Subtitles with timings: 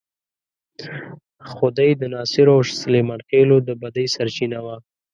[1.53, 4.75] خدۍ د ناصرو او سلیمان خېلو د بدۍ سرچینه وه.